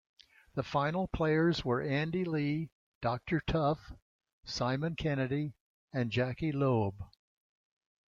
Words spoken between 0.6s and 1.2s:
final